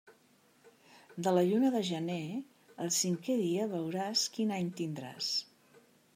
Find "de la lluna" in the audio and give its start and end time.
1.27-1.69